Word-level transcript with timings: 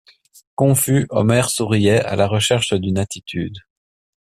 Confus, 0.55 1.05
Omer 1.11 1.47
souriait, 1.51 2.03
à 2.03 2.15
la 2.15 2.25
recherche 2.27 2.73
d'une 2.73 2.97
attitude. 2.97 3.59